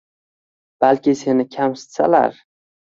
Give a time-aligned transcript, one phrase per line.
[0.85, 2.45] balki seni kamsitsalar